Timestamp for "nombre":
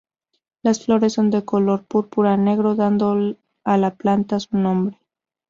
4.57-4.99